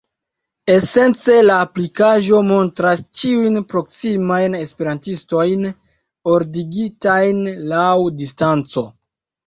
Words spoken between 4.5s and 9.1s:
esperantistojn ordigitajn laŭ distanco.